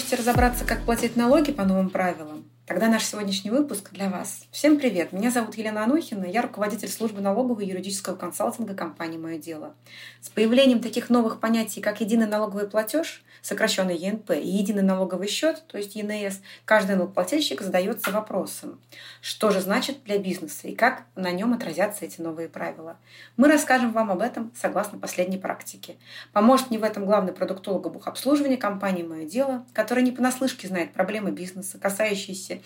можете 0.00 0.16
разобраться, 0.16 0.64
как 0.64 0.80
платить 0.86 1.14
налоги 1.14 1.52
по 1.52 1.64
новым 1.64 1.90
правилам, 1.90 2.39
Тогда 2.70 2.86
наш 2.86 3.04
сегодняшний 3.04 3.50
выпуск 3.50 3.90
для 3.90 4.08
вас. 4.08 4.44
Всем 4.52 4.78
привет! 4.78 5.12
Меня 5.12 5.32
зовут 5.32 5.56
Елена 5.56 5.82
Анохина, 5.82 6.24
я 6.24 6.40
руководитель 6.40 6.86
службы 6.86 7.20
налогового 7.20 7.62
и 7.62 7.66
юридического 7.66 8.14
консалтинга 8.14 8.76
компании 8.76 9.18
«Мое 9.18 9.38
дело». 9.38 9.74
С 10.20 10.28
появлением 10.28 10.78
таких 10.78 11.10
новых 11.10 11.40
понятий, 11.40 11.80
как 11.80 12.00
единый 12.00 12.28
налоговый 12.28 12.68
платеж, 12.68 13.24
сокращенный 13.42 13.96
ЕНП, 13.96 14.30
и 14.30 14.46
единый 14.46 14.82
налоговый 14.82 15.26
счет, 15.26 15.64
то 15.66 15.78
есть 15.78 15.96
ЕНС, 15.96 16.40
каждый 16.64 16.94
налогоплательщик 16.94 17.60
задается 17.60 18.12
вопросом, 18.12 18.80
что 19.20 19.50
же 19.50 19.60
значит 19.60 20.04
для 20.04 20.18
бизнеса 20.18 20.68
и 20.68 20.76
как 20.76 21.02
на 21.16 21.32
нем 21.32 21.52
отразятся 21.52 22.04
эти 22.04 22.20
новые 22.20 22.48
правила. 22.48 22.98
Мы 23.36 23.48
расскажем 23.48 23.92
вам 23.92 24.12
об 24.12 24.20
этом 24.20 24.52
согласно 24.54 24.96
последней 24.98 25.38
практике. 25.38 25.96
Поможет 26.32 26.70
мне 26.70 26.78
в 26.78 26.84
этом 26.84 27.04
главный 27.04 27.32
продуктолог 27.32 27.90
бухобслуживания 27.90 28.56
компании 28.56 29.02
«Мое 29.02 29.24
дело», 29.24 29.66
который 29.72 30.04
не 30.04 30.12
понаслышке 30.12 30.68
знает 30.68 30.92
проблемы 30.92 31.32
бизнеса, 31.32 31.76
касающиеся 31.78 32.59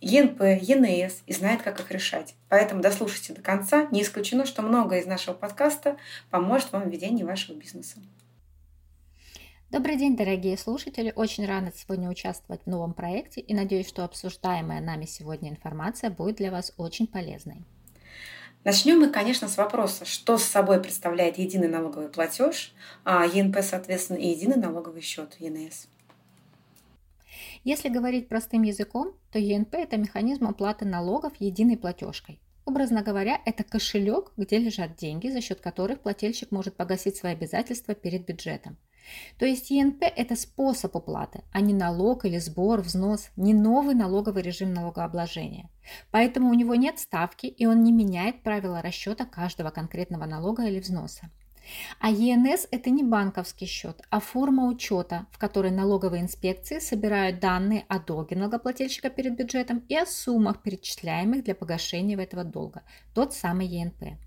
ЕНП, 0.00 0.40
ЕНС 0.60 1.22
и 1.26 1.32
знает, 1.32 1.62
как 1.62 1.80
их 1.80 1.90
решать. 1.90 2.34
Поэтому 2.48 2.82
дослушайте 2.82 3.32
до 3.32 3.42
конца. 3.42 3.86
Не 3.90 4.02
исключено, 4.02 4.46
что 4.46 4.62
многое 4.62 5.00
из 5.00 5.06
нашего 5.06 5.34
подкаста 5.34 5.96
поможет 6.30 6.72
вам 6.72 6.88
в 6.88 6.92
ведении 6.92 7.24
вашего 7.24 7.56
бизнеса. 7.56 7.98
Добрый 9.70 9.96
день, 9.96 10.16
дорогие 10.16 10.58
слушатели! 10.58 11.12
Очень 11.14 11.46
рада 11.46 11.72
сегодня 11.72 12.10
участвовать 12.10 12.62
в 12.64 12.66
новом 12.66 12.92
проекте 12.92 13.40
и 13.40 13.54
надеюсь, 13.54 13.88
что 13.88 14.04
обсуждаемая 14.04 14.80
нами 14.80 15.04
сегодня 15.04 15.50
информация 15.50 16.10
будет 16.10 16.36
для 16.36 16.50
вас 16.50 16.72
очень 16.76 17.06
полезной. 17.06 17.64
Начнем 18.64 18.98
мы, 18.98 19.10
конечно, 19.10 19.48
с 19.48 19.56
вопроса, 19.56 20.04
что 20.04 20.38
с 20.38 20.42
собой 20.42 20.82
представляет 20.82 21.38
единый 21.38 21.68
налоговый 21.68 22.08
платеж, 22.08 22.74
а 23.04 23.24
ЕНП, 23.24 23.58
соответственно, 23.62 24.18
и 24.18 24.28
единый 24.28 24.56
налоговый 24.56 25.02
счет 25.02 25.36
ЕНС. 25.38 25.86
Если 27.62 27.88
говорить 27.88 28.28
простым 28.28 28.62
языком, 28.62 29.14
то 29.32 29.38
ЕНП– 29.38 29.74
это 29.76 29.96
механизм 29.96 30.46
оплаты 30.46 30.84
налогов 30.84 31.32
единой 31.38 31.76
платежкой. 31.76 32.40
Образно 32.64 33.02
говоря, 33.02 33.40
это 33.46 33.64
кошелек, 33.64 34.32
где 34.36 34.58
лежат 34.58 34.96
деньги, 34.96 35.28
за 35.28 35.40
счет 35.40 35.60
которых 35.60 36.00
плательщик 36.00 36.50
может 36.50 36.76
погасить 36.76 37.16
свои 37.16 37.32
обязательства 37.32 37.94
перед 37.94 38.26
бюджетом. 38.26 38.76
То 39.38 39.46
есть 39.46 39.70
ЕНП– 39.70 40.02
это 40.16 40.36
способ 40.36 40.94
уплаты, 40.94 41.42
а 41.52 41.60
не 41.60 41.74
налог 41.74 42.24
или 42.24 42.38
сбор, 42.38 42.80
взнос, 42.80 43.30
не 43.36 43.54
новый 43.54 43.94
налоговый 43.94 44.42
режим 44.42 44.72
налогообложения. 44.72 45.70
Поэтому 46.10 46.50
у 46.50 46.54
него 46.54 46.74
нет 46.74 46.98
ставки, 46.98 47.46
и 47.46 47.66
он 47.66 47.82
не 47.82 47.92
меняет 47.92 48.42
правила 48.42 48.82
расчета 48.82 49.24
каждого 49.24 49.70
конкретного 49.70 50.26
налога 50.26 50.64
или 50.66 50.80
взноса. 50.80 51.30
А 51.98 52.10
ЕНС– 52.10 52.66
это 52.70 52.90
не 52.90 53.02
банковский 53.02 53.66
счет, 53.66 54.02
а 54.10 54.20
форма 54.20 54.66
учета, 54.66 55.26
в 55.32 55.38
которой 55.38 55.70
налоговые 55.70 56.22
инспекции 56.22 56.78
собирают 56.78 57.40
данные 57.40 57.84
о 57.88 57.98
долге 57.98 58.36
налогоплательщика 58.36 59.10
перед 59.10 59.36
бюджетом 59.36 59.84
и 59.88 59.96
о 59.96 60.06
суммах, 60.06 60.62
перечисляемых 60.62 61.44
для 61.44 61.54
погашения 61.54 62.16
этого 62.16 62.44
долга, 62.44 62.82
тот 63.14 63.34
самый 63.34 63.66
ЕНП. 63.66 64.18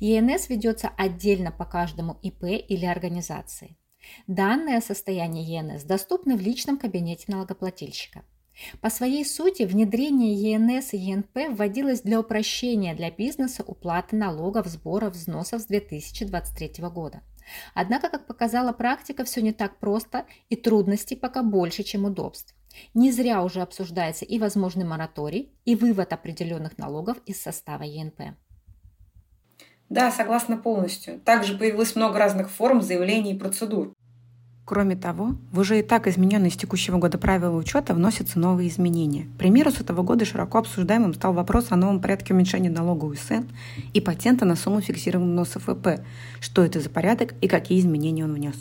ЕНС 0.00 0.48
ведется 0.48 0.90
отдельно 0.96 1.50
по 1.52 1.64
каждому 1.64 2.18
ИП 2.22 2.44
или 2.44 2.86
организации. 2.86 3.76
Данные 4.26 4.78
о 4.78 4.82
состоянии 4.82 5.44
ЕНС 5.44 5.82
доступны 5.82 6.36
в 6.36 6.40
личном 6.40 6.78
кабинете 6.78 7.24
налогоплательщика. 7.28 8.24
По 8.80 8.90
своей 8.90 9.24
сути, 9.24 9.64
внедрение 9.64 10.34
ЕНС 10.34 10.94
и 10.94 10.98
ЕНП 10.98 11.50
вводилось 11.50 12.00
для 12.00 12.20
упрощения 12.20 12.94
для 12.94 13.10
бизнеса 13.10 13.62
уплаты 13.66 14.16
налогов, 14.16 14.66
сборов, 14.66 15.14
взносов 15.14 15.60
с 15.62 15.66
2023 15.66 16.84
года. 16.88 17.22
Однако, 17.74 18.08
как 18.08 18.26
показала 18.26 18.72
практика, 18.72 19.24
все 19.24 19.40
не 19.40 19.52
так 19.52 19.78
просто 19.78 20.26
и 20.48 20.56
трудностей 20.56 21.16
пока 21.16 21.42
больше, 21.42 21.82
чем 21.82 22.04
удобств. 22.04 22.54
Не 22.94 23.12
зря 23.12 23.42
уже 23.42 23.62
обсуждается 23.62 24.24
и 24.24 24.38
возможный 24.38 24.84
мораторий, 24.84 25.52
и 25.64 25.76
вывод 25.76 26.12
определенных 26.12 26.76
налогов 26.78 27.18
из 27.26 27.40
состава 27.40 27.84
ЕНП. 27.84 28.36
Да, 29.88 30.10
согласна 30.10 30.56
полностью. 30.56 31.20
Также 31.20 31.56
появилось 31.56 31.94
много 31.94 32.18
разных 32.18 32.50
форм 32.50 32.82
заявлений 32.82 33.34
и 33.34 33.38
процедур. 33.38 33.94
Кроме 34.66 34.96
того, 34.96 35.36
в 35.52 35.60
уже 35.60 35.78
и 35.78 35.82
так 35.82 36.08
измененные 36.08 36.50
с 36.50 36.56
текущего 36.56 36.98
года 36.98 37.18
правила 37.18 37.56
учета 37.56 37.94
вносятся 37.94 38.40
новые 38.40 38.68
изменения. 38.68 39.28
К 39.36 39.38
примеру, 39.38 39.70
с 39.70 39.80
этого 39.80 40.02
года 40.02 40.24
широко 40.24 40.58
обсуждаемым 40.58 41.14
стал 41.14 41.32
вопрос 41.34 41.66
о 41.70 41.76
новом 41.76 42.02
порядке 42.02 42.34
уменьшения 42.34 42.68
налога 42.68 43.04
УСН 43.04 43.44
и 43.94 44.00
патента 44.00 44.44
на 44.44 44.56
сумму 44.56 44.80
фиксированного 44.80 45.30
вноса 45.30 45.60
ФП. 45.60 46.04
Что 46.40 46.64
это 46.64 46.80
за 46.80 46.90
порядок 46.90 47.34
и 47.40 47.46
какие 47.46 47.78
изменения 47.78 48.24
он 48.24 48.34
внес? 48.34 48.56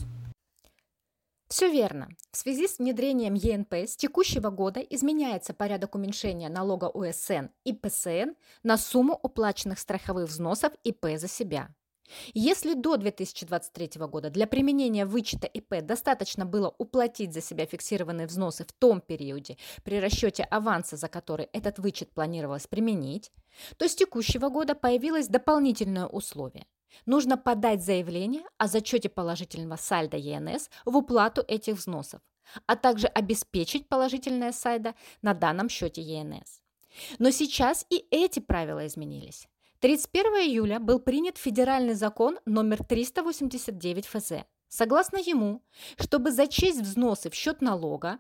Все 1.48 1.72
верно. 1.72 2.08
В 2.32 2.38
связи 2.38 2.68
с 2.68 2.78
внедрением 2.78 3.34
ЕНП 3.34 3.74
с 3.74 3.96
текущего 3.96 4.52
года 4.52 4.82
изменяется 4.82 5.56
порядок 5.56 5.96
уменьшения 5.96 6.50
налога 6.50 6.86
УСН 6.86 7.48
и 7.64 7.74
ПСН 7.74 8.36
на 8.62 8.78
сумму 8.78 9.20
уплаченных 9.24 9.80
страховых 9.80 10.30
взносов 10.30 10.74
ИП 10.84 11.18
за 11.18 11.28
себя. 11.28 11.70
Если 12.34 12.74
до 12.74 12.98
2023 12.98 14.02
года 14.08 14.30
для 14.30 14.48
применения 14.48 15.06
вычета 15.06 15.48
ИП 15.48 15.82
достаточно 15.82 16.46
было 16.46 16.74
уплатить 16.78 17.34
за 17.34 17.42
себя 17.42 17.66
фиксированные 17.66 18.28
взносы 18.28 18.64
в 18.64 18.72
том 18.74 19.02
периоде 19.02 19.58
при 19.84 20.00
расчете 20.00 20.44
аванса, 20.44 20.98
за 20.98 21.08
который 21.08 21.50
этот 21.52 21.80
вычет 21.80 22.14
планировалось 22.14 22.68
применить, 22.68 23.32
то 23.78 23.88
с 23.88 23.96
текущего 23.96 24.50
года 24.50 24.76
появилось 24.76 25.28
дополнительное 25.28 26.06
условие. 26.06 26.68
Нужно 27.06 27.38
подать 27.38 27.84
заявление 27.84 28.44
о 28.58 28.68
зачете 28.68 29.10
положительного 29.10 29.76
сальда 29.76 30.18
ЕНС 30.18 30.70
в 30.86 30.96
уплату 30.96 31.44
этих 31.48 31.76
взносов, 31.76 32.22
а 32.68 32.76
также 32.76 33.08
обеспечить 33.08 33.90
положительное 33.90 34.52
сальдо 34.52 34.96
на 35.22 35.34
данном 35.34 35.70
счете 35.70 36.02
ЕНС. 36.02 36.62
Но 37.20 37.32
сейчас 37.32 37.86
и 37.90 38.06
эти 38.12 38.40
правила 38.40 38.86
изменились. 38.88 39.48
31 39.86 40.50
июля 40.50 40.80
был 40.80 40.98
принят 40.98 41.38
федеральный 41.38 41.94
закон 41.94 42.40
номер 42.48 42.84
389 42.84 44.08
ФЗ. 44.08 44.32
Согласно 44.68 45.18
ему, 45.18 45.62
чтобы 46.00 46.32
зачесть 46.32 46.80
взносы 46.80 47.30
в 47.30 47.36
счет 47.36 47.62
налога, 47.62 48.18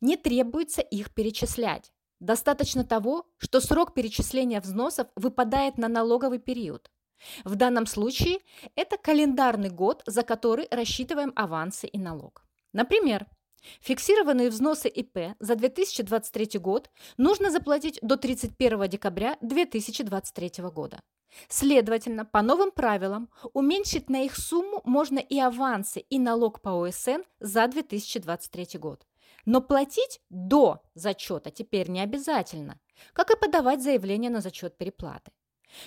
не 0.00 0.16
требуется 0.16 0.80
их 0.80 1.12
перечислять. 1.12 1.92
Достаточно 2.20 2.84
того, 2.84 3.26
что 3.38 3.60
срок 3.60 3.94
перечисления 3.94 4.60
взносов 4.60 5.08
выпадает 5.16 5.76
на 5.76 5.88
налоговый 5.88 6.38
период. 6.38 6.88
В 7.42 7.56
данном 7.56 7.86
случае 7.86 8.38
это 8.76 8.96
календарный 8.96 9.70
год, 9.70 10.04
за 10.06 10.22
который 10.22 10.68
рассчитываем 10.70 11.32
авансы 11.34 11.88
и 11.88 11.98
налог. 11.98 12.44
Например, 12.72 13.26
Фиксированные 13.80 14.50
взносы 14.50 14.88
ИП 14.88 15.36
за 15.38 15.56
2023 15.56 16.58
год 16.58 16.90
нужно 17.16 17.50
заплатить 17.50 17.98
до 18.02 18.16
31 18.16 18.88
декабря 18.88 19.36
2023 19.40 20.64
года. 20.70 21.00
Следовательно, 21.48 22.24
по 22.24 22.42
новым 22.42 22.70
правилам 22.70 23.30
уменьшить 23.54 24.10
на 24.10 24.22
их 24.24 24.36
сумму 24.36 24.82
можно 24.84 25.18
и 25.18 25.38
авансы, 25.38 26.00
и 26.00 26.18
налог 26.18 26.60
по 26.60 26.70
ОСН 26.86 27.22
за 27.40 27.66
2023 27.68 28.78
год. 28.78 29.06
Но 29.44 29.60
платить 29.60 30.20
до 30.28 30.82
зачета 30.94 31.50
теперь 31.50 31.90
не 31.90 32.00
обязательно, 32.00 32.78
как 33.12 33.30
и 33.30 33.36
подавать 33.36 33.82
заявление 33.82 34.30
на 34.30 34.40
зачет 34.40 34.76
переплаты. 34.76 35.32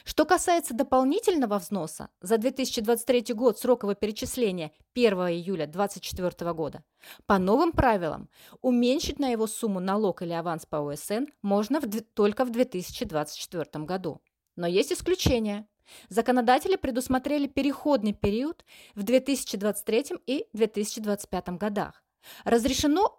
Что 0.03 0.25
касается 0.25 0.73
дополнительного 0.73 1.59
взноса 1.59 2.09
за 2.21 2.37
2023 2.37 3.33
год 3.33 3.59
срокового 3.59 3.95
перечисления 3.95 4.71
1 4.93 5.13
июля 5.13 5.67
2024 5.67 6.53
года, 6.53 6.83
по 7.25 7.37
новым 7.37 7.71
правилам 7.71 8.29
уменьшить 8.61 9.19
на 9.19 9.29
его 9.29 9.47
сумму 9.47 9.79
налог 9.79 10.21
или 10.21 10.33
аванс 10.33 10.65
по 10.65 10.77
ОСН 10.77 11.25
можно 11.41 11.79
в, 11.79 12.01
только 12.13 12.45
в 12.45 12.51
2024 12.51 13.85
году. 13.85 14.21
Но 14.55 14.67
есть 14.67 14.91
исключения. 14.91 15.67
Законодатели 16.09 16.77
предусмотрели 16.77 17.47
переходный 17.47 18.13
период 18.13 18.65
в 18.95 19.03
2023 19.03 20.17
и 20.25 20.47
2025 20.53 21.49
годах. 21.49 22.03
Разрешено 22.43 23.17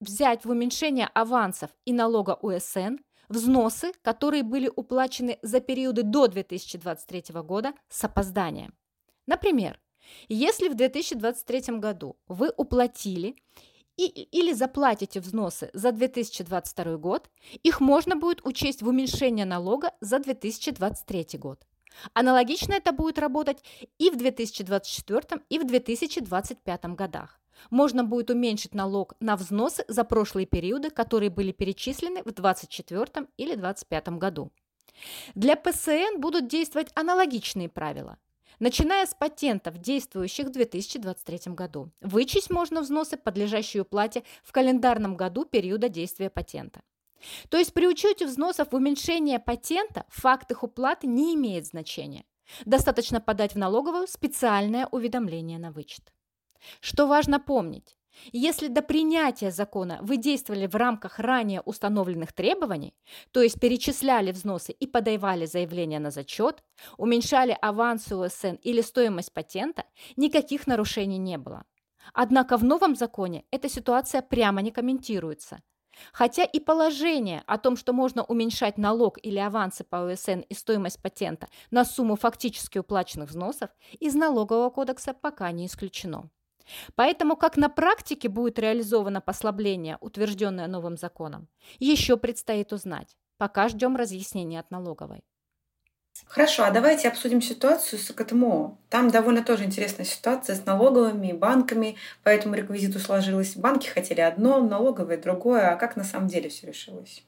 взять 0.00 0.44
в 0.44 0.50
уменьшение 0.50 1.08
авансов 1.08 1.70
и 1.84 1.92
налога 1.92 2.38
УСН 2.40 2.98
взносы, 3.28 3.92
которые 4.02 4.42
были 4.42 4.70
уплачены 4.74 5.38
за 5.42 5.60
периоды 5.60 6.02
до 6.02 6.26
2023 6.26 7.40
года 7.42 7.72
с 7.88 8.04
опозданием. 8.04 8.74
Например, 9.26 9.78
если 10.28 10.68
в 10.68 10.74
2023 10.74 11.78
году 11.78 12.16
вы 12.28 12.52
уплатили 12.56 13.36
и, 13.96 14.06
или 14.06 14.52
заплатите 14.52 15.20
взносы 15.20 15.70
за 15.74 15.92
2022 15.92 16.96
год, 16.96 17.30
их 17.62 17.80
можно 17.80 18.16
будет 18.16 18.44
учесть 18.46 18.82
в 18.82 18.88
уменьшение 18.88 19.44
налога 19.44 19.92
за 20.00 20.18
2023 20.18 21.38
год. 21.38 21.60
Аналогично 22.14 22.74
это 22.74 22.92
будет 22.92 23.18
работать 23.18 23.64
и 23.98 24.10
в 24.10 24.16
2024 24.16 25.42
и 25.48 25.58
в 25.58 25.66
2025 25.66 26.84
годах 26.94 27.40
можно 27.70 28.04
будет 28.04 28.30
уменьшить 28.30 28.74
налог 28.74 29.14
на 29.20 29.36
взносы 29.36 29.84
за 29.88 30.04
прошлые 30.04 30.46
периоды, 30.46 30.90
которые 30.90 31.30
были 31.30 31.52
перечислены 31.52 32.22
в 32.22 32.32
2024 32.32 33.26
или 33.36 33.54
2025 33.54 34.08
году. 34.18 34.50
Для 35.34 35.56
ПСН 35.56 36.18
будут 36.18 36.48
действовать 36.48 36.90
аналогичные 36.94 37.68
правила. 37.68 38.18
начиная 38.60 39.06
с 39.06 39.14
патентов, 39.14 39.78
действующих 39.78 40.48
в 40.48 40.50
2023 40.50 41.52
году. 41.54 41.92
Вычесть 42.00 42.50
можно 42.50 42.80
взносы, 42.80 43.16
подлежащие 43.16 43.82
уплате 43.82 44.24
в 44.42 44.50
календарном 44.50 45.16
году 45.16 45.44
периода 45.44 45.88
действия 45.88 46.28
патента. 46.28 46.82
То 47.50 47.56
есть 47.56 47.72
при 47.72 47.86
учете 47.86 48.26
взносов 48.26 48.72
в 48.72 48.74
уменьшение 48.74 49.38
патента 49.38 50.06
факт 50.08 50.50
их 50.50 50.64
уплаты 50.64 51.06
не 51.06 51.34
имеет 51.34 51.66
значения. 51.66 52.24
Достаточно 52.64 53.20
подать 53.20 53.54
в 53.54 53.58
налоговую 53.58 54.06
специальное 54.08 54.88
уведомление 54.90 55.58
на 55.58 55.70
вычет. 55.70 56.12
Что 56.80 57.06
важно 57.06 57.40
помнить? 57.40 57.98
Если 58.32 58.68
до 58.68 58.82
принятия 58.82 59.50
закона 59.50 59.98
вы 60.02 60.16
действовали 60.16 60.66
в 60.66 60.74
рамках 60.74 61.18
ранее 61.18 61.60
установленных 61.60 62.32
требований, 62.32 62.94
то 63.32 63.42
есть 63.42 63.60
перечисляли 63.60 64.32
взносы 64.32 64.72
и 64.72 64.86
подавали 64.86 65.46
заявление 65.46 66.00
на 66.00 66.10
зачет, 66.10 66.62
уменьшали 66.96 67.56
аванс 67.60 68.10
УСН 68.10 68.56
или 68.62 68.80
стоимость 68.80 69.32
патента, 69.32 69.84
никаких 70.16 70.66
нарушений 70.66 71.18
не 71.18 71.38
было. 71.38 71.64
Однако 72.12 72.56
в 72.56 72.64
новом 72.64 72.96
законе 72.96 73.44
эта 73.50 73.68
ситуация 73.68 74.22
прямо 74.22 74.62
не 74.62 74.70
комментируется. 74.70 75.60
Хотя 76.12 76.44
и 76.44 76.60
положение 76.60 77.42
о 77.46 77.58
том, 77.58 77.76
что 77.76 77.92
можно 77.92 78.22
уменьшать 78.22 78.78
налог 78.78 79.18
или 79.20 79.38
авансы 79.38 79.84
по 79.84 79.96
УСН 79.96 80.40
и 80.48 80.54
стоимость 80.54 81.02
патента 81.02 81.48
на 81.70 81.84
сумму 81.84 82.14
фактически 82.16 82.78
уплаченных 82.78 83.30
взносов, 83.30 83.70
из 83.98 84.14
налогового 84.14 84.70
кодекса 84.70 85.12
пока 85.12 85.50
не 85.50 85.66
исключено. 85.66 86.30
Поэтому 86.94 87.36
как 87.36 87.56
на 87.56 87.68
практике 87.68 88.28
будет 88.28 88.58
реализовано 88.58 89.20
послабление, 89.20 89.98
утвержденное 90.00 90.66
новым 90.66 90.96
законом, 90.96 91.48
еще 91.78 92.16
предстоит 92.16 92.72
узнать. 92.72 93.16
Пока 93.36 93.68
ждем 93.68 93.96
разъяснения 93.96 94.60
от 94.60 94.70
налоговой. 94.70 95.22
Хорошо, 96.26 96.64
а 96.64 96.70
давайте 96.70 97.08
обсудим 97.08 97.40
ситуацию 97.40 97.98
с 97.98 98.12
КТМО. 98.12 98.76
Там 98.90 99.10
довольно 99.10 99.42
тоже 99.42 99.64
интересная 99.64 100.04
ситуация 100.04 100.56
с 100.56 100.66
налоговыми 100.66 101.28
и 101.28 101.32
банками, 101.32 101.96
по 102.22 102.28
этому 102.28 102.54
реквизиту 102.54 102.98
сложилось. 102.98 103.54
Банки 103.54 103.88
хотели 103.88 104.20
одно, 104.20 104.60
налоговые 104.60 105.18
другое, 105.18 105.70
а 105.70 105.76
как 105.76 105.96
на 105.96 106.04
самом 106.04 106.28
деле 106.28 106.48
все 106.48 106.66
решилось? 106.66 107.22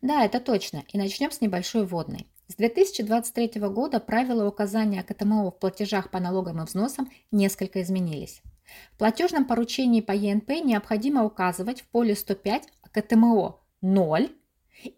Да, 0.00 0.24
это 0.24 0.38
точно. 0.38 0.84
И 0.88 0.98
начнем 0.98 1.30
с 1.30 1.40
небольшой 1.40 1.84
вводной. 1.84 2.26
С 2.50 2.54
2023 2.56 3.60
года 3.60 4.00
правила 4.00 4.46
указания 4.46 5.02
КТМО 5.02 5.50
в 5.50 5.58
платежах 5.58 6.10
по 6.10 6.18
налогам 6.18 6.62
и 6.62 6.64
взносам 6.64 7.10
несколько 7.30 7.82
изменились. 7.82 8.40
В 8.94 8.98
платежном 8.98 9.44
поручении 9.44 10.00
по 10.00 10.12
ЕНП 10.12 10.64
необходимо 10.64 11.26
указывать 11.26 11.82
в 11.82 11.88
поле 11.88 12.16
105 12.16 12.68
КТМО 12.90 13.60
0 13.82 14.32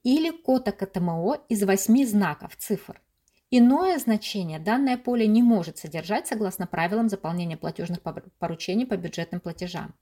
или 0.05 0.31
код 0.31 0.71
КТМО 0.71 1.39
из 1.49 1.65
8 1.65 2.07
знаков 2.07 2.57
цифр. 2.57 3.03
Иное 3.51 3.99
значение 3.99 4.61
данное 4.61 4.97
поле 4.97 5.27
не 5.27 5.43
может 5.43 5.77
содержать 5.77 6.29
согласно 6.29 6.69
правилам 6.69 7.09
заполнения 7.09 7.57
платежных 7.57 7.99
поручений 8.39 8.87
по 8.87 8.97
бюджетным 8.97 9.41
платежам. 9.41 9.97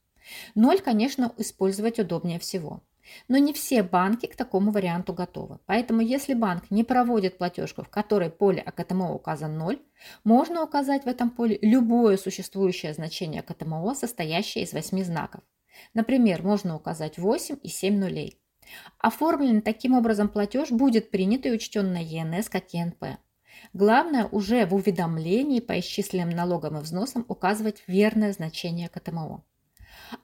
Ноль, 0.54 0.80
конечно, 0.80 1.32
использовать 1.38 1.98
удобнее 1.98 2.38
всего. 2.38 2.82
Но 3.28 3.38
не 3.38 3.52
все 3.52 3.82
банки 3.82 4.26
к 4.26 4.36
такому 4.36 4.70
варианту 4.70 5.12
готовы. 5.12 5.58
Поэтому 5.66 6.00
если 6.00 6.34
банк 6.34 6.70
не 6.70 6.84
проводит 6.84 7.38
платежку, 7.38 7.82
в 7.82 7.88
которой 7.88 8.30
поле 8.30 8.60
АКТМО 8.60 9.12
указан 9.12 9.56
0, 9.56 9.80
можно 10.24 10.62
указать 10.62 11.04
в 11.04 11.08
этом 11.08 11.30
поле 11.30 11.58
любое 11.62 12.16
существующее 12.16 12.94
значение 12.94 13.40
АКТМО, 13.40 13.94
состоящее 13.94 14.64
из 14.64 14.72
8 14.72 15.04
знаков. 15.04 15.42
Например, 15.94 16.42
можно 16.42 16.76
указать 16.76 17.18
8 17.18 17.58
и 17.62 17.68
7 17.68 17.98
нулей. 17.98 18.40
Оформленный 18.98 19.62
таким 19.62 19.94
образом 19.94 20.28
платеж 20.28 20.70
будет 20.70 21.10
принят 21.10 21.46
и 21.46 21.52
учтен 21.52 21.92
на 21.92 22.02
ЕНС 22.02 22.48
как 22.48 22.72
ЕНП. 22.74 23.18
Главное 23.72 24.26
уже 24.26 24.66
в 24.66 24.74
уведомлении 24.74 25.60
по 25.60 25.78
исчисленным 25.78 26.30
налогам 26.30 26.78
и 26.78 26.80
взносам 26.80 27.24
указывать 27.28 27.82
верное 27.86 28.32
значение 28.32 28.88
КТМО. 28.88 29.44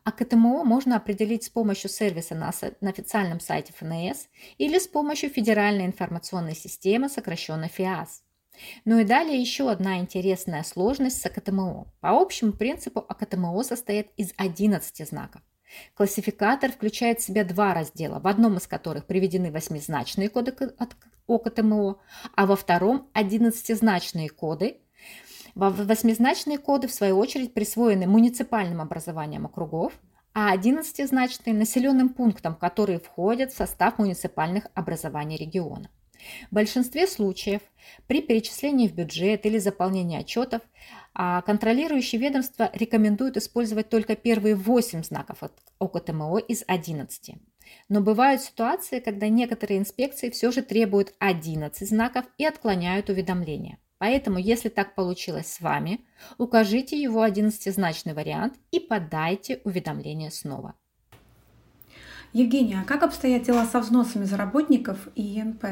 А 0.04 0.12
КТМО 0.12 0.64
можно 0.64 0.96
определить 0.96 1.44
с 1.44 1.48
помощью 1.48 1.90
сервиса 1.90 2.34
на, 2.34 2.52
на 2.80 2.90
официальном 2.90 3.40
сайте 3.40 3.72
ФНС 3.72 4.28
или 4.58 4.78
с 4.78 4.86
помощью 4.86 5.30
Федеральной 5.30 5.86
информационной 5.86 6.54
системы, 6.54 7.08
сокращенно 7.08 7.68
ФИАС. 7.68 8.22
Ну 8.84 8.98
и 8.98 9.04
далее 9.04 9.40
еще 9.40 9.70
одна 9.70 9.98
интересная 9.98 10.62
сложность 10.62 11.20
с 11.20 11.26
АКТМО. 11.26 11.92
По 12.00 12.10
общему 12.10 12.52
принципу 12.52 13.04
АКТМО 13.08 13.62
состоит 13.62 14.10
из 14.16 14.32
11 14.36 15.08
знаков. 15.08 15.42
Классификатор 15.94 16.70
включает 16.70 17.20
в 17.20 17.24
себя 17.24 17.44
два 17.44 17.74
раздела, 17.74 18.20
в 18.20 18.26
одном 18.28 18.58
из 18.58 18.66
которых 18.66 19.06
приведены 19.06 19.50
восьмизначные 19.50 20.28
коды 20.28 20.52
от 20.78 20.96
ОКТМО, 21.26 21.98
а 22.36 22.46
во 22.46 22.54
втором– 22.54 23.08
одиннадцатизначные 23.12 24.28
коды, 24.28 24.78
Восьмизначные 25.54 26.58
коды, 26.58 26.88
в 26.88 26.92
свою 26.92 27.18
очередь, 27.18 27.54
присвоены 27.54 28.06
муниципальным 28.06 28.80
образованиям 28.80 29.46
округов, 29.46 29.92
а 30.32 30.50
одиннадцатизначные– 30.50 31.54
населенным 31.54 32.08
пунктам, 32.08 32.56
которые 32.56 32.98
входят 32.98 33.52
в 33.52 33.56
состав 33.56 33.98
муниципальных 33.98 34.66
образований 34.74 35.36
региона. 35.36 35.88
В 36.50 36.54
большинстве 36.54 37.06
случаев 37.06 37.60
при 38.06 38.22
перечислении 38.22 38.88
в 38.88 38.94
бюджет 38.94 39.46
или 39.46 39.58
заполнении 39.58 40.18
отчетов 40.18 40.62
а 41.14 41.42
контролирующие 41.42 42.20
ведомства 42.20 42.70
рекомендуют 42.74 43.36
использовать 43.36 43.88
только 43.88 44.16
первые 44.16 44.56
8 44.56 45.04
знаков 45.04 45.42
от 45.42 45.52
ОКТМО 45.78 46.38
из 46.38 46.64
11. 46.66 47.36
Но 47.88 48.00
бывают 48.00 48.42
ситуации, 48.42 48.98
когда 48.98 49.28
некоторые 49.28 49.78
инспекции 49.78 50.30
все 50.30 50.50
же 50.50 50.62
требуют 50.62 51.14
11 51.20 51.88
знаков 51.88 52.24
и 52.36 52.44
отклоняют 52.44 53.10
уведомления. 53.10 53.78
Поэтому, 53.98 54.38
если 54.38 54.68
так 54.68 54.94
получилось 54.94 55.52
с 55.52 55.60
вами, 55.60 56.04
укажите 56.38 57.00
его 57.00 57.24
11-значный 57.24 58.14
вариант 58.14 58.54
и 58.70 58.80
подайте 58.80 59.60
уведомление 59.64 60.30
снова. 60.30 60.74
Евгения, 62.32 62.80
а 62.80 62.84
как 62.84 63.04
обстоят 63.04 63.44
дела 63.44 63.64
со 63.64 63.78
взносами 63.78 64.24
за 64.24 64.36
работников 64.36 65.08
и 65.14 65.22
ЕНП? 65.22 65.64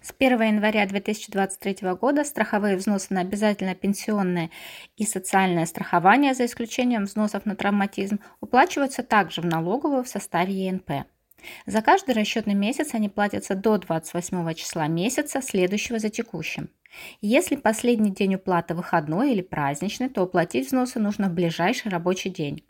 С 0.00 0.14
1 0.16 0.40
января 0.40 0.86
2023 0.86 1.94
года 1.94 2.24
страховые 2.24 2.76
взносы 2.76 3.12
на 3.12 3.20
обязательное 3.20 3.74
пенсионное 3.74 4.50
и 4.96 5.04
социальное 5.04 5.66
страхование, 5.66 6.34
за 6.34 6.46
исключением 6.46 7.04
взносов 7.04 7.44
на 7.44 7.56
травматизм, 7.56 8.20
уплачиваются 8.40 9.02
также 9.02 9.40
в 9.40 9.46
налоговую 9.46 10.04
в 10.04 10.08
составе 10.08 10.54
ЕНП. 10.66 11.06
За 11.66 11.82
каждый 11.82 12.14
расчетный 12.14 12.54
месяц 12.54 12.94
они 12.94 13.08
платятся 13.08 13.54
до 13.54 13.78
28 13.78 14.54
числа 14.54 14.86
месяца, 14.88 15.42
следующего 15.42 15.98
за 15.98 16.10
текущим. 16.10 16.70
Если 17.20 17.56
последний 17.56 18.10
день 18.10 18.36
уплаты 18.36 18.74
выходной 18.74 19.32
или 19.32 19.42
праздничный, 19.42 20.08
то 20.08 20.22
уплатить 20.22 20.68
взносы 20.68 21.00
нужно 21.00 21.28
в 21.28 21.34
ближайший 21.34 21.90
рабочий 21.90 22.30
день. 22.30 22.64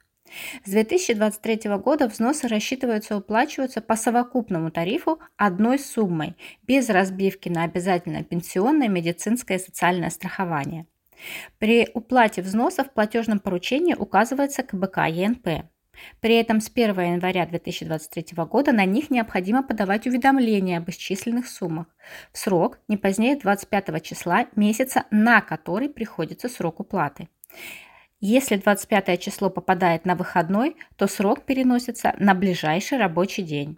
С 0.65 0.71
2023 0.71 1.71
года 1.77 2.09
взносы 2.09 2.49
рассчитываются 2.49 3.15
и 3.15 3.17
уплачиваются 3.19 3.81
по 3.81 3.95
совокупному 3.95 4.71
тарифу 4.71 5.21
одной 5.37 5.79
суммой, 5.79 6.35
без 6.63 6.89
разбивки 6.89 7.49
на 7.49 7.65
обязательное 7.65 8.25
пенсионное, 8.25 8.89
медицинское 8.89 9.57
и 9.57 9.63
социальное 9.63 10.11
страхование. 10.11 10.87
При 11.59 11.89
уплате 11.95 12.43
взносов 12.43 12.89
в 12.89 12.93
платежном 12.93 13.39
поручении 13.39 13.95
указывается 13.95 14.63
КБК 14.63 15.07
ЕНП. 15.07 15.67
При 16.21 16.35
этом 16.37 16.61
с 16.61 16.71
1 16.71 16.99
января 17.01 17.47
2023 17.47 18.45
года 18.45 18.73
на 18.73 18.85
них 18.85 19.11
необходимо 19.11 19.63
подавать 19.63 20.07
уведомления 20.07 20.79
об 20.79 20.91
исчисленных 20.91 21.49
суммах 21.49 21.87
в 22.33 22.39
срок 22.39 22.79
не 22.89 22.97
позднее 22.97 23.37
25 23.37 24.03
числа 24.03 24.47
месяца, 24.57 25.05
на 25.11 25.41
который 25.41 25.89
приходится 25.89 26.49
срок 26.49 26.81
уплаты. 26.81 27.29
Если 28.21 28.57
25 28.57 29.21
число 29.21 29.51
попадает 29.51 30.07
на 30.07 30.15
выходной, 30.15 30.77
то 30.97 31.07
срок 31.07 31.43
переносится 31.45 32.15
на 32.19 32.35
ближайший 32.35 32.99
рабочий 32.99 33.43
день. 33.43 33.77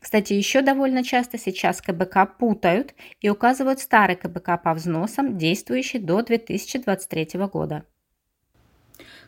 Кстати, 0.00 0.32
еще 0.32 0.62
довольно 0.62 1.04
часто 1.04 1.38
сейчас 1.38 1.82
КБК 1.82 2.26
путают 2.38 2.94
и 3.20 3.28
указывают 3.28 3.80
старый 3.80 4.16
КБК 4.16 4.56
по 4.56 4.72
взносам, 4.74 5.36
действующий 5.36 5.98
до 5.98 6.22
2023 6.22 7.40
года. 7.52 7.84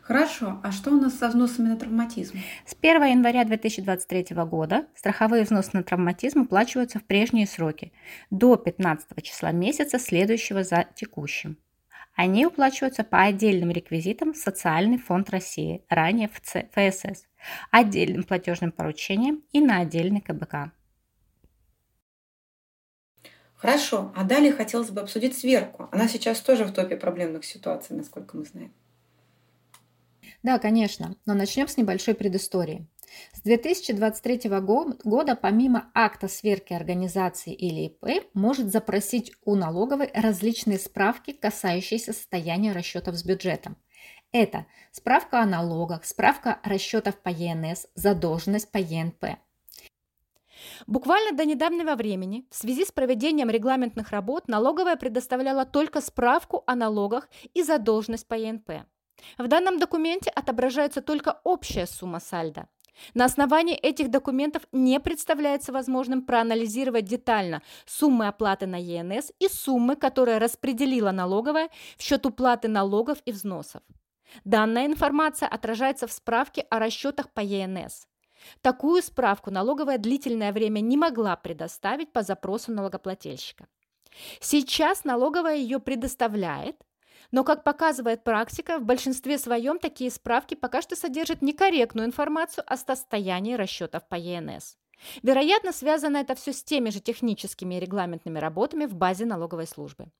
Хорошо. 0.07 0.61
А 0.63 0.71
что 0.71 0.91
у 0.91 1.01
нас 1.01 1.19
со 1.19 1.27
взносами 1.27 1.67
на 1.67 1.75
травматизм? 1.75 2.37
С 2.65 2.73
1 2.79 3.03
января 3.03 3.43
2023 3.43 4.37
года 4.45 4.87
страховые 4.95 5.43
взносы 5.43 5.71
на 5.73 5.83
травматизм 5.83 6.43
уплачиваются 6.43 6.99
в 6.99 7.03
прежние 7.03 7.45
сроки 7.45 7.91
до 8.29 8.55
15 8.55 9.21
числа 9.21 9.51
месяца, 9.51 9.99
следующего 9.99 10.63
за 10.63 10.85
текущим. 10.95 11.57
Они 12.15 12.45
уплачиваются 12.45 13.03
по 13.03 13.21
отдельным 13.21 13.69
реквизитам 13.69 14.31
в 14.31 14.37
Социальный 14.37 14.97
фонд 14.97 15.29
России, 15.29 15.83
ранее 15.89 16.29
в 16.29 16.39
ФСС, 16.39 17.25
отдельным 17.69 18.23
платежным 18.23 18.71
поручением 18.71 19.43
и 19.51 19.59
на 19.59 19.79
отдельный 19.79 20.21
КБК. 20.21 20.71
Хорошо, 23.57 24.13
а 24.15 24.23
далее 24.23 24.53
хотелось 24.53 24.89
бы 24.89 25.01
обсудить 25.01 25.37
сверку. 25.37 25.89
Она 25.91 26.07
сейчас 26.07 26.39
тоже 26.39 26.63
в 26.63 26.71
топе 26.71 26.95
проблемных 26.95 27.43
ситуаций, 27.43 27.93
насколько 27.93 28.37
мы 28.37 28.45
знаем. 28.45 28.71
Да, 30.47 30.59
конечно, 30.59 31.17
но 31.25 31.33
начнем 31.33 31.67
с 31.67 31.75
небольшой 31.75 32.15
предыстории. 32.15 32.87
С 33.33 33.41
2023 33.41 34.49
года 35.03 35.35
помимо 35.35 35.91
акта 35.93 36.29
сверки 36.29 36.71
организации 36.71 37.53
или 37.53 37.87
ИП 37.87 38.29
может 38.33 38.71
запросить 38.71 39.33
у 39.43 39.55
налоговой 39.55 40.09
различные 40.13 40.79
справки, 40.79 41.33
касающиеся 41.33 42.13
состояния 42.13 42.71
расчетов 42.71 43.15
с 43.17 43.25
бюджетом. 43.25 43.75
Это 44.31 44.67
справка 44.93 45.41
о 45.41 45.45
налогах, 45.45 46.05
справка 46.05 46.61
расчетов 46.63 47.21
по 47.21 47.27
ЕНС, 47.27 47.87
задолженность 47.93 48.71
по 48.71 48.77
ЕНП. 48.77 49.25
Буквально 50.87 51.35
до 51.35 51.43
недавнего 51.43 51.95
времени 51.95 52.47
в 52.49 52.55
связи 52.55 52.85
с 52.85 52.93
проведением 52.93 53.49
регламентных 53.49 54.11
работ 54.11 54.47
налоговая 54.47 54.95
предоставляла 54.95 55.65
только 55.65 55.99
справку 55.99 56.63
о 56.67 56.75
налогах 56.75 57.27
и 57.53 57.63
задолженность 57.63 58.29
по 58.29 58.35
ЕНП. 58.35 58.87
В 59.37 59.47
данном 59.47 59.79
документе 59.79 60.29
отображается 60.29 61.01
только 61.01 61.39
общая 61.43 61.85
сумма 61.85 62.19
сальда. 62.19 62.67
На 63.13 63.25
основании 63.25 63.75
этих 63.75 64.09
документов 64.09 64.63
не 64.71 64.99
представляется 64.99 65.71
возможным 65.71 66.25
проанализировать 66.25 67.05
детально 67.05 67.61
суммы 67.85 68.27
оплаты 68.27 68.65
на 68.65 68.81
ЕНС 68.81 69.31
и 69.39 69.47
суммы, 69.47 69.95
которые 69.95 70.39
распределила 70.39 71.11
налоговая 71.11 71.69
в 71.97 72.01
счет 72.01 72.25
уплаты 72.25 72.67
налогов 72.67 73.19
и 73.25 73.31
взносов. 73.31 73.83
Данная 74.43 74.87
информация 74.87 75.47
отражается 75.47 76.07
в 76.07 76.11
справке 76.11 76.61
о 76.69 76.79
расчетах 76.79 77.31
по 77.31 77.39
ЕНС. 77.39 78.07
Такую 78.61 79.01
справку 79.01 79.51
налоговая 79.51 79.97
длительное 79.97 80.51
время 80.51 80.79
не 80.79 80.97
могла 80.97 81.35
предоставить 81.35 82.11
по 82.11 82.23
запросу 82.23 82.71
налогоплательщика. 82.71 83.67
Сейчас 84.39 85.03
налоговая 85.03 85.57
ее 85.57 85.79
предоставляет, 85.79 86.77
но, 87.31 87.43
как 87.43 87.63
показывает 87.63 88.23
практика, 88.23 88.79
в 88.79 88.85
большинстве 88.85 89.37
своем 89.37 89.79
такие 89.79 90.11
справки 90.11 90.55
пока 90.55 90.81
что 90.81 90.95
содержат 90.95 91.41
некорректную 91.41 92.07
информацию 92.07 92.63
о 92.67 92.77
состоянии 92.77 93.53
расчетов 93.53 94.07
по 94.07 94.15
ЕНС. 94.15 94.77
Вероятно, 95.21 95.71
связано 95.71 96.17
это 96.17 96.35
все 96.35 96.53
с 96.53 96.63
теми 96.63 96.89
же 96.89 96.99
техническими 96.99 97.75
и 97.75 97.79
регламентными 97.79 98.39
работами 98.39 98.85
в 98.85 98.95
базе 98.95 99.25
налоговой 99.25 99.67
службы. 99.67 100.11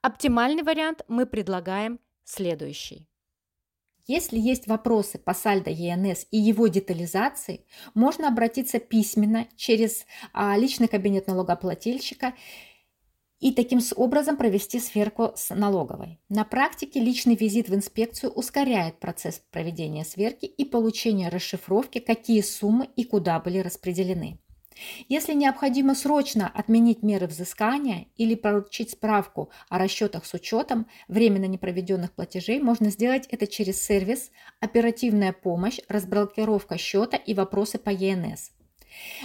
Оптимальный 0.00 0.62
вариант 0.62 1.02
мы 1.08 1.26
предлагаем 1.26 2.00
следующий. 2.24 3.06
Если 4.06 4.38
есть 4.38 4.66
вопросы 4.66 5.18
по 5.18 5.34
сальдо 5.34 5.68
ЕНС 5.68 6.26
и 6.30 6.38
его 6.38 6.66
детализации, 6.68 7.66
можно 7.92 8.28
обратиться 8.28 8.78
письменно 8.78 9.46
через 9.54 10.06
а, 10.32 10.56
личный 10.56 10.88
кабинет 10.88 11.26
налогоплательщика 11.26 12.32
и 13.40 13.52
таким 13.52 13.80
образом 13.96 14.36
провести 14.36 14.80
сверку 14.80 15.32
с 15.36 15.54
налоговой. 15.54 16.20
На 16.28 16.44
практике 16.44 17.00
личный 17.00 17.36
визит 17.36 17.68
в 17.68 17.74
инспекцию 17.74 18.32
ускоряет 18.32 18.98
процесс 18.98 19.42
проведения 19.50 20.04
сверки 20.04 20.46
и 20.46 20.64
получения 20.64 21.28
расшифровки, 21.28 21.98
какие 21.98 22.40
суммы 22.40 22.88
и 22.96 23.04
куда 23.04 23.38
были 23.40 23.58
распределены. 23.58 24.38
Если 25.08 25.34
необходимо 25.34 25.94
срочно 25.94 26.48
отменить 26.48 27.02
меры 27.02 27.26
взыскания 27.26 28.06
или 28.16 28.34
поручить 28.34 28.90
справку 28.90 29.50
о 29.68 29.78
расчетах 29.78 30.24
с 30.24 30.34
учетом 30.34 30.86
временно 31.08 31.46
непроведенных 31.46 32.12
платежей, 32.12 32.60
можно 32.60 32.90
сделать 32.90 33.26
это 33.30 33.46
через 33.46 33.82
сервис 33.82 34.30
«Оперативная 34.60 35.32
помощь», 35.32 35.80
«Разблокировка 35.88 36.78
счета» 36.78 37.16
и 37.16 37.34
«Вопросы 37.34 37.78
по 37.78 37.90
ЕНС». 37.90 38.52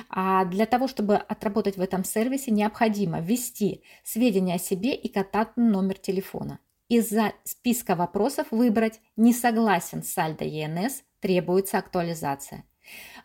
А 0.09 0.45
для 0.45 0.65
того, 0.65 0.87
чтобы 0.87 1.15
отработать 1.15 1.77
в 1.77 1.81
этом 1.81 2.03
сервисе, 2.03 2.51
необходимо 2.51 3.19
ввести 3.19 3.83
сведения 4.03 4.55
о 4.55 4.59
себе 4.59 4.95
и 4.95 5.07
контактный 5.07 5.69
номер 5.69 5.97
телефона. 5.97 6.59
Из-за 6.89 7.33
списка 7.43 7.95
вопросов 7.95 8.47
выбрать 8.51 8.99
«Не 9.15 9.33
согласен 9.33 10.03
с 10.03 10.09
сальдо 10.09 10.45
ЕНС», 10.45 11.03
требуется 11.21 11.77
актуализация. 11.77 12.65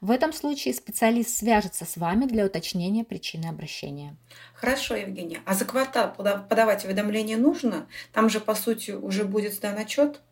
В 0.01 0.13
этом 0.13 0.33
случае 0.33 0.75
специалист 0.75 1.37
свяжется 1.37 1.85
с 1.85 1.97
вами 1.97 2.27
для 2.27 2.47
уточнения 2.47 3.05
причины 3.05 3.47
обращения. 3.47 4.17
Хорошо, 4.55 4.95
Евгения. 4.95 5.41
А 5.45 5.55
за 5.55 5.65
квартал 5.65 6.15
подавать 6.15 6.85
уведомление 6.85 7.37
нужно? 7.37 7.89
Там 8.13 8.31
же, 8.31 8.39
по 8.39 8.55
сути, 8.55 8.93
уже 8.93 9.25
будет 9.25 9.55
сдан 9.55 9.77
отчет? 9.77 10.23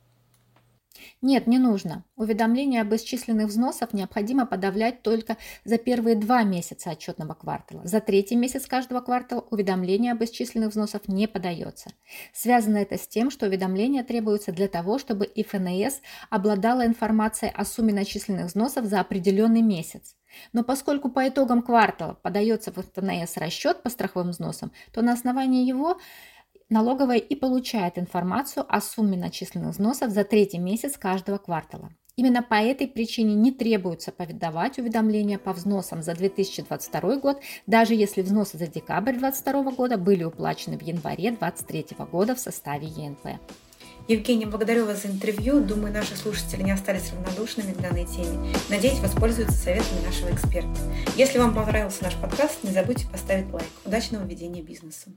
Нет, 1.22 1.46
не 1.46 1.58
нужно. 1.58 2.04
Уведомление 2.16 2.82
об 2.82 2.94
исчисленных 2.94 3.48
взносах 3.48 3.92
необходимо 3.92 4.46
подавлять 4.46 5.02
только 5.02 5.36
за 5.64 5.78
первые 5.78 6.16
два 6.16 6.42
месяца 6.42 6.90
отчетного 6.90 7.34
квартала. 7.34 7.86
За 7.86 8.00
третий 8.00 8.36
месяц 8.36 8.66
каждого 8.66 9.00
квартала 9.00 9.40
уведомление 9.50 10.12
об 10.12 10.22
исчисленных 10.22 10.70
взносах 10.70 11.08
не 11.08 11.26
подается. 11.26 11.90
Связано 12.32 12.78
это 12.78 12.98
с 12.98 13.06
тем, 13.08 13.30
что 13.30 13.46
уведомление 13.46 14.04
требуется 14.04 14.52
для 14.52 14.68
того, 14.68 14.98
чтобы 14.98 15.30
ИФНС 15.34 16.00
обладала 16.30 16.86
информацией 16.86 17.52
о 17.54 17.64
сумме 17.64 17.92
начисленных 17.92 18.46
взносов 18.46 18.84
за 18.86 19.00
определенный 19.00 19.62
месяц. 19.62 20.16
Но 20.52 20.64
поскольку 20.64 21.08
по 21.08 21.26
итогам 21.28 21.62
квартала 21.62 22.14
подается 22.14 22.72
в 22.72 22.82
ФНС 22.82 23.36
расчет 23.36 23.82
по 23.82 23.90
страховым 23.90 24.30
взносам, 24.30 24.72
то 24.92 25.02
на 25.02 25.12
основании 25.12 25.66
его 25.66 25.98
налоговая 26.68 27.18
и 27.18 27.35
получает 27.35 27.99
информацию 27.99 28.64
о 28.68 28.80
сумме 28.80 29.16
начисленных 29.16 29.70
взносов 29.70 30.11
за 30.11 30.25
третий 30.25 30.58
месяц 30.58 30.96
каждого 30.96 31.38
квартала. 31.38 31.90
Именно 32.16 32.42
по 32.42 32.54
этой 32.54 32.88
причине 32.88 33.35
не 33.35 33.52
требуется 33.52 34.11
повидавать 34.11 34.78
уведомления 34.78 35.38
по 35.38 35.52
взносам 35.52 36.02
за 36.02 36.14
2022 36.14 37.16
год, 37.16 37.42
даже 37.66 37.94
если 37.94 38.23
взносы 38.23 38.56
за 38.56 38.66
декабрь 38.66 39.12
2022 39.12 39.73
года 39.73 39.99
были 39.99 40.25
уплачены 40.25 40.78
в 40.78 40.82
январе 40.82 41.30
2023 41.32 42.06
года 42.11 42.35
в 42.35 42.40
составе 42.40 42.87
ЕНП. 42.87 43.38
Евгений, 44.08 44.46
благодарю 44.46 44.87
вас 44.87 45.02
за 45.02 45.08
интервью. 45.08 45.61
Думаю, 45.61 45.92
наши 45.92 46.16
слушатели 46.16 46.62
не 46.62 46.70
остались 46.70 47.12
равнодушными 47.12 47.73
к 47.73 47.80
данной 47.80 48.06
теме. 48.06 48.54
Надеюсь, 48.70 49.00
воспользуются 49.00 49.56
советами 49.56 50.06
нашего 50.06 50.30
эксперта. 50.30 50.80
Если 51.16 51.38
вам 51.38 51.54
понравился 51.54 52.04
наш 52.04 52.14
подкаст, 52.14 52.62
не 52.62 52.70
забудьте 52.70 53.08
поставить 53.08 53.52
лайк. 53.52 53.66
Удачного 53.85 54.25
ведения 54.25 54.62
бизнеса! 54.62 55.11